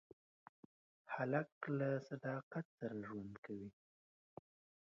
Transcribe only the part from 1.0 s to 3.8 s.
هلک له صداقت سره ژوند کوي.